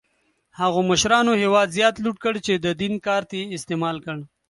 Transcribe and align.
هغو 0.59 0.79
مشرانو 0.91 1.33
هېواد 1.43 1.67
زیات 1.77 1.95
لوټ 2.03 2.17
کړ 2.23 2.33
چې 2.45 2.53
د 2.57 2.67
دین 2.81 2.93
کارت 3.05 3.29
یې 3.37 3.43
استعمال 3.57 3.97
کړ. 4.05 4.17